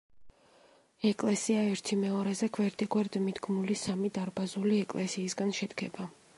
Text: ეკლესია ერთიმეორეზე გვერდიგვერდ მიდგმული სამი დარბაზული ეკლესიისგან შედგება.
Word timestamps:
ეკლესია 1.09 1.65
ერთიმეორეზე 1.73 2.49
გვერდიგვერდ 2.59 3.21
მიდგმული 3.27 3.79
სამი 3.85 4.13
დარბაზული 4.19 4.83
ეკლესიისგან 4.89 5.57
შედგება. 5.63 6.13